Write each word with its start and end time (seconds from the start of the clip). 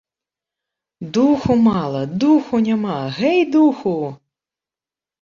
Духу 1.17 1.53
мала, 1.67 2.03
духу 2.25 2.65
няма, 2.71 2.99
гэй 3.21 3.39
духу! 3.61 3.97